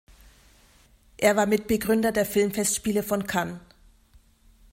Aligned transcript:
Er 1.17 1.35
war 1.35 1.45
Mitbegründer 1.45 2.11
der 2.11 2.25
Filmfestspiele 2.25 3.03
von 3.03 3.27
Cannes. 3.27 3.59